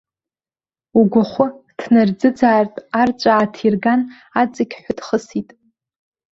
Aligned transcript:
Угәахы 0.99 1.45
ҭнарӡыӡаартә 1.79 2.79
арҵәаа 3.01 3.35
ааҭирган, 3.37 4.01
аҵықьҳәа 4.41 4.93
дхысит. 4.97 5.49